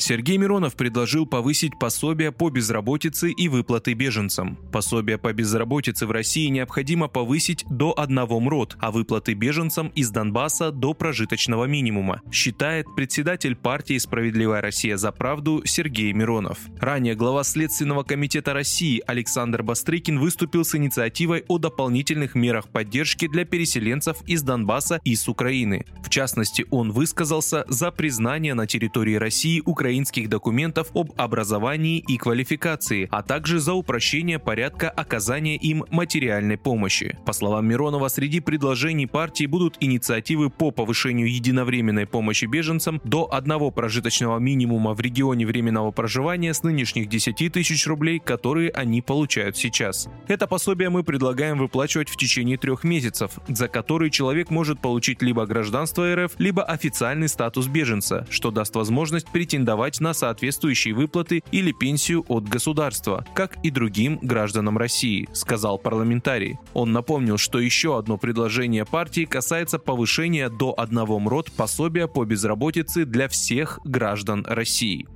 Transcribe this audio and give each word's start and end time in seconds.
Сергей 0.00 0.36
Миронов 0.36 0.76
предложил 0.76 1.26
повысить 1.26 1.76
пособия 1.76 2.30
по 2.30 2.50
безработице 2.50 3.32
и 3.32 3.48
выплаты 3.48 3.94
беженцам. 3.94 4.56
Пособия 4.70 5.18
по 5.18 5.32
безработице 5.32 6.06
в 6.06 6.12
России 6.12 6.46
необходимо 6.46 7.08
повысить 7.08 7.64
до 7.68 7.98
одного 7.98 8.38
МРОД, 8.38 8.76
а 8.78 8.92
выплаты 8.92 9.34
беженцам 9.34 9.88
из 9.88 10.10
Донбасса 10.10 10.70
до 10.70 10.94
прожиточного 10.94 11.64
минимума, 11.64 12.22
считает 12.30 12.86
председатель 12.94 13.56
партии 13.56 13.98
«Справедливая 13.98 14.60
Россия 14.60 14.96
за 14.96 15.10
правду» 15.10 15.62
Сергей 15.64 16.12
Миронов. 16.12 16.58
Ранее 16.80 17.16
глава 17.16 17.42
Следственного 17.42 18.04
комитета 18.04 18.52
России 18.52 19.02
Александр 19.04 19.64
Бастрыкин 19.64 20.20
выступил 20.20 20.64
с 20.64 20.76
инициативой 20.76 21.44
о 21.48 21.58
дополнительных 21.58 22.36
мерах 22.36 22.68
поддержки 22.68 23.26
для 23.26 23.44
переселенцев 23.44 24.18
из 24.26 24.42
Донбасса 24.42 25.00
и 25.02 25.16
с 25.16 25.28
Украины. 25.28 25.86
В 26.04 26.08
частности, 26.08 26.66
он 26.70 26.92
высказался 26.92 27.64
за 27.68 27.90
признание 27.90 28.54
на 28.54 28.68
территории 28.68 29.16
России 29.16 29.60
Украины 29.64 29.87
украинских 29.88 30.28
документов 30.28 30.88
об 30.92 31.12
образовании 31.16 32.04
и 32.06 32.18
квалификации, 32.18 33.08
а 33.10 33.22
также 33.22 33.58
за 33.58 33.72
упрощение 33.72 34.38
порядка 34.38 34.90
оказания 34.90 35.56
им 35.56 35.86
материальной 35.90 36.58
помощи. 36.58 37.18
По 37.24 37.32
словам 37.32 37.66
Миронова, 37.66 38.08
среди 38.08 38.40
предложений 38.40 39.06
партии 39.06 39.46
будут 39.46 39.78
инициативы 39.80 40.50
по 40.50 40.70
повышению 40.72 41.32
единовременной 41.32 42.06
помощи 42.06 42.44
беженцам 42.44 43.00
до 43.02 43.32
одного 43.32 43.70
прожиточного 43.70 44.38
минимума 44.38 44.92
в 44.92 45.00
регионе 45.00 45.46
временного 45.46 45.90
проживания 45.90 46.52
с 46.52 46.62
нынешних 46.62 47.08
10 47.08 47.50
тысяч 47.50 47.86
рублей, 47.86 48.18
которые 48.18 48.70
они 48.72 49.00
получают 49.00 49.56
сейчас. 49.56 50.10
Это 50.26 50.46
пособие 50.46 50.90
мы 50.90 51.02
предлагаем 51.02 51.56
выплачивать 51.56 52.10
в 52.10 52.16
течение 52.18 52.58
трех 52.58 52.84
месяцев, 52.84 53.38
за 53.48 53.68
которые 53.68 54.10
человек 54.10 54.50
может 54.50 54.80
получить 54.80 55.22
либо 55.22 55.46
гражданство 55.46 56.14
РФ, 56.14 56.32
либо 56.36 56.62
официальный 56.62 57.28
статус 57.28 57.68
беженца, 57.68 58.26
что 58.28 58.50
даст 58.50 58.74
возможность 58.74 59.28
претендовать 59.28 59.77
претендовать 59.78 60.00
на 60.00 60.12
соответствующие 60.12 60.94
выплаты 60.94 61.42
или 61.52 61.72
пенсию 61.72 62.24
от 62.28 62.48
государства, 62.48 63.24
как 63.34 63.56
и 63.62 63.70
другим 63.70 64.18
гражданам 64.22 64.76
России, 64.76 65.28
сказал 65.32 65.78
парламентарий. 65.78 66.58
Он 66.74 66.92
напомнил, 66.92 67.38
что 67.38 67.60
еще 67.60 67.96
одно 67.96 68.18
предложение 68.18 68.84
партии 68.84 69.24
касается 69.24 69.78
повышения 69.78 70.48
до 70.48 70.74
одного 70.76 71.18
МРОД 71.20 71.52
пособия 71.52 72.08
по 72.08 72.24
безработице 72.24 73.04
для 73.04 73.28
всех 73.28 73.78
граждан 73.84 74.44
России. 74.48 75.06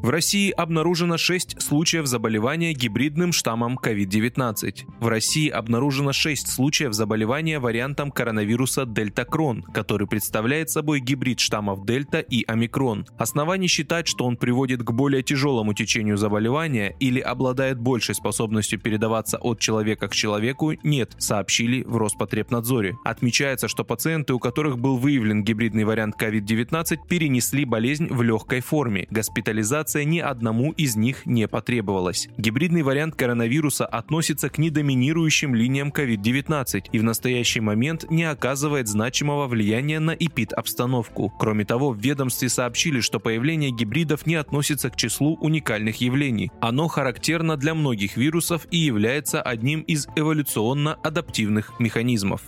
В 0.00 0.10
России 0.10 0.52
обнаружено 0.52 1.18
6 1.18 1.60
случаев 1.60 2.06
заболевания 2.06 2.72
гибридным 2.72 3.32
штаммом 3.32 3.76
COVID-19. 3.82 4.84
В 5.00 5.08
России 5.08 5.48
обнаружено 5.48 6.12
6 6.12 6.46
случаев 6.46 6.92
заболевания 6.92 7.58
вариантом 7.58 8.12
коронавируса 8.12 8.86
Дельта-Крон, 8.86 9.62
который 9.62 10.06
представляет 10.06 10.70
собой 10.70 11.00
гибрид 11.00 11.40
штаммов 11.40 11.84
Дельта 11.84 12.20
и 12.20 12.44
Омикрон. 12.46 13.06
Оснований 13.18 13.66
считать, 13.66 14.06
что 14.06 14.24
он 14.24 14.36
приводит 14.36 14.84
к 14.84 14.92
более 14.92 15.24
тяжелому 15.24 15.74
течению 15.74 16.16
заболевания 16.16 16.94
или 17.00 17.18
обладает 17.18 17.80
большей 17.80 18.14
способностью 18.14 18.78
передаваться 18.78 19.36
от 19.38 19.58
человека 19.58 20.06
к 20.06 20.14
человеку, 20.14 20.74
нет, 20.84 21.16
сообщили 21.18 21.82
в 21.82 21.96
Роспотребнадзоре. 21.96 22.96
Отмечается, 23.04 23.66
что 23.66 23.82
пациенты, 23.82 24.32
у 24.32 24.38
которых 24.38 24.78
был 24.78 24.96
выявлен 24.96 25.42
гибридный 25.42 25.84
вариант 25.84 26.14
COVID-19, 26.22 26.98
перенесли 27.08 27.64
болезнь 27.64 28.06
в 28.08 28.22
легкой 28.22 28.60
форме. 28.60 29.08
Госпитализация 29.10 29.87
вакцинация 29.88 30.04
ни 30.04 30.18
одному 30.18 30.72
из 30.72 30.96
них 30.96 31.26
не 31.26 31.48
потребовалась. 31.48 32.28
Гибридный 32.36 32.82
вариант 32.82 33.14
коронавируса 33.14 33.86
относится 33.86 34.50
к 34.50 34.58
недоминирующим 34.58 35.54
линиям 35.54 35.90
COVID-19 35.90 36.84
и 36.92 36.98
в 36.98 37.02
настоящий 37.02 37.60
момент 37.60 38.10
не 38.10 38.24
оказывает 38.24 38.88
значимого 38.88 39.46
влияния 39.46 40.00
на 40.00 40.12
эпид-обстановку. 40.12 41.32
Кроме 41.38 41.64
того, 41.64 41.90
в 41.90 41.98
ведомстве 41.98 42.48
сообщили, 42.48 43.00
что 43.00 43.20
появление 43.20 43.70
гибридов 43.70 44.26
не 44.26 44.34
относится 44.34 44.90
к 44.90 44.96
числу 44.96 45.36
уникальных 45.40 46.00
явлений. 46.00 46.50
Оно 46.60 46.88
характерно 46.88 47.56
для 47.56 47.74
многих 47.74 48.16
вирусов 48.16 48.66
и 48.70 48.76
является 48.76 49.40
одним 49.40 49.80
из 49.80 50.06
эволюционно 50.16 50.94
адаптивных 51.02 51.80
механизмов. 51.80 52.42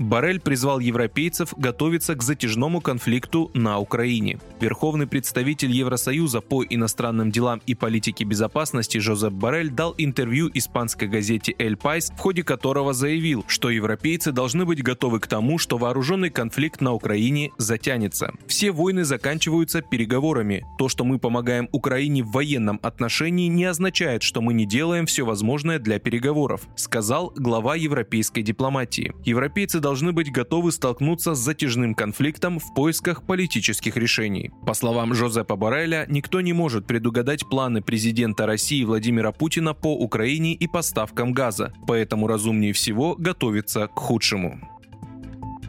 Барель 0.00 0.40
призвал 0.40 0.78
европейцев 0.78 1.52
готовиться 1.58 2.14
к 2.14 2.22
затяжному 2.22 2.80
конфликту 2.80 3.50
на 3.52 3.78
Украине. 3.78 4.38
Верховный 4.58 5.06
представитель 5.06 5.70
Евросоюза 5.72 6.40
по 6.40 6.64
иностранным 6.64 7.30
делам 7.30 7.60
и 7.66 7.74
политике 7.74 8.24
безопасности 8.24 8.96
Жозеп 8.96 9.34
Барель 9.34 9.68
дал 9.68 9.94
интервью 9.98 10.50
испанской 10.54 11.06
газете 11.06 11.54
«Эль 11.58 11.76
Пайс», 11.76 12.10
в 12.16 12.18
ходе 12.18 12.42
которого 12.42 12.94
заявил, 12.94 13.44
что 13.46 13.68
европейцы 13.68 14.32
должны 14.32 14.64
быть 14.64 14.82
готовы 14.82 15.20
к 15.20 15.26
тому, 15.26 15.58
что 15.58 15.76
вооруженный 15.76 16.30
конфликт 16.30 16.80
на 16.80 16.94
Украине 16.94 17.50
затянется. 17.58 18.32
Все 18.46 18.72
войны 18.72 19.04
заканчиваются 19.04 19.82
переговорами. 19.82 20.64
То, 20.78 20.88
что 20.88 21.04
мы 21.04 21.18
помогаем 21.18 21.68
Украине 21.72 22.22
в 22.22 22.30
военном 22.30 22.80
отношении, 22.82 23.48
не 23.48 23.66
означает, 23.66 24.22
что 24.22 24.40
мы 24.40 24.54
не 24.54 24.64
делаем 24.64 25.04
все 25.04 25.26
возможное 25.26 25.78
для 25.78 25.98
переговоров, 25.98 26.62
сказал 26.74 27.34
глава 27.36 27.76
европейской 27.76 28.40
дипломатии. 28.40 29.12
Европейцы 29.26 29.78
должны 29.78 29.89
должны 29.90 30.12
быть 30.12 30.30
готовы 30.30 30.70
столкнуться 30.70 31.34
с 31.34 31.40
затяжным 31.40 31.96
конфликтом 31.96 32.60
в 32.60 32.74
поисках 32.74 33.26
политических 33.26 33.96
решений. 33.96 34.52
По 34.64 34.72
словам 34.72 35.14
Жозепа 35.14 35.56
Барреля, 35.56 36.06
никто 36.08 36.40
не 36.40 36.52
может 36.52 36.86
предугадать 36.86 37.44
планы 37.50 37.82
президента 37.82 38.46
России 38.46 38.84
Владимира 38.84 39.32
Путина 39.32 39.74
по 39.74 39.92
Украине 39.92 40.54
и 40.54 40.68
поставкам 40.68 41.32
газа, 41.32 41.72
поэтому 41.88 42.28
разумнее 42.28 42.72
всего 42.72 43.16
готовиться 43.18 43.88
к 43.88 43.98
худшему. 43.98 44.60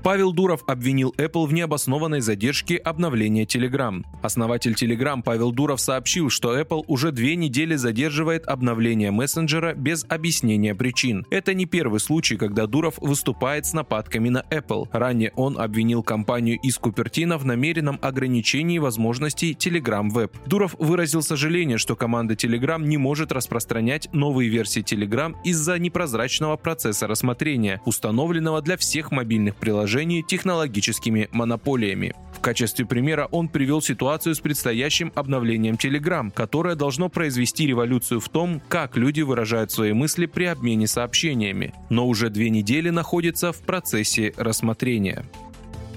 Павел 0.03 0.34
Дуров 0.34 0.63
обвинил 0.66 1.13
Apple 1.17 1.45
в 1.45 1.53
необоснованной 1.53 2.22
задержке 2.22 2.78
обновления 2.78 3.45
Telegram. 3.45 4.03
Основатель 4.23 4.73
Telegram 4.73 5.22
Павел 5.22 5.51
Дуров 5.51 5.79
сообщил, 5.79 6.31
что 6.31 6.59
Apple 6.59 6.84
уже 6.88 7.12
две 7.12 7.35
недели 7.35 7.75
задерживает 7.75 8.47
обновление 8.47 9.11
мессенджера 9.11 9.75
без 9.75 10.03
объяснения 10.09 10.73
причин. 10.73 11.28
Это 11.29 11.53
не 11.53 11.67
первый 11.67 12.00
случай, 12.00 12.35
когда 12.35 12.66
Дуров 12.66 12.95
выступает 12.97 13.67
с 13.67 13.73
нападками 13.73 14.29
на 14.29 14.44
Apple. 14.50 14.88
Ранее 14.91 15.34
он 15.35 15.59
обвинил 15.59 16.01
компанию 16.01 16.57
из 16.63 16.79
Купертино 16.79 17.38
в 17.38 17.45
намеренном 17.45 18.00
ограничении 18.01 18.79
возможностей 18.79 19.53
Telegram 19.53 20.09
Web. 20.09 20.31
Дуров 20.47 20.75
выразил 20.79 21.22
сожаление, 21.22 21.78
что 21.78 21.95
команда 21.95 22.34
Telegram 22.34 22.81
не 22.84 22.97
может 22.97 23.31
распространять 23.31 24.09
новые 24.13 24.50
версии 24.50 24.81
Telegram 24.84 25.35
из-за 25.44 25.78
непрозрачного 25.78 26.57
процесса 26.57 27.06
рассмотрения, 27.06 27.81
установленного 27.85 28.63
для 28.63 28.78
всех 28.78 29.11
мобильных 29.11 29.57
приложений 29.57 29.91
приложений 29.91 30.24
технологическими 30.24 31.28
монополиями. 31.34 32.13
В 32.34 32.40
качестве 32.40 32.85
примера 32.85 33.28
он 33.29 33.50
привел 33.50 33.81
ситуацию 33.81 34.35
с 34.35 34.40
предстоящим 34.40 35.12
обновлением 35.16 35.75
Telegram, 35.75 36.31
которое 36.31 36.75
должно 36.75 37.09
произвести 37.09 37.68
революцию 37.68 38.22
в 38.22 38.29
том, 38.29 38.62
как 38.69 38.96
люди 38.96 39.19
выражают 39.19 39.69
свои 39.69 39.91
мысли 39.91 40.28
при 40.28 40.46
обмене 40.46 40.88
сообщениями, 40.88 41.74
но 41.90 42.07
уже 42.07 42.29
две 42.29 42.50
недели 42.50 42.90
находится 42.90 43.52
в 43.52 43.59
процессе 43.63 44.34
рассмотрения. 44.38 45.25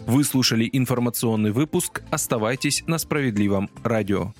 Вы 0.07 0.25
слушали 0.25 0.69
информационный 0.73 1.53
выпуск. 1.53 2.03
Оставайтесь 2.11 2.83
на 2.89 2.99
справедливом 2.99 3.71
радио. 3.85 4.35